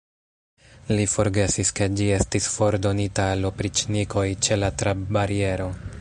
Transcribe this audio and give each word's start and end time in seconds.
Li 0.99 1.03
forgesis, 1.11 1.71
ke 1.79 1.87
ĝi 1.99 2.07
estis 2.15 2.49
fordonita 2.55 3.29
al 3.35 3.47
opriĉnikoj 3.53 4.27
ĉe 4.49 4.59
la 4.63 4.75
trabbariero. 4.83 5.75